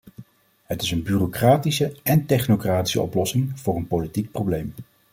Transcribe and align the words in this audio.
Het 0.63 0.81
is 0.81 0.91
een 0.91 1.03
bureaucratische 1.03 1.99
en 2.03 2.25
technocratische 2.25 3.01
oplossing 3.01 3.51
voor 3.59 3.75
een 3.75 3.87
politiek 3.87 4.31
probleem. 4.31 4.73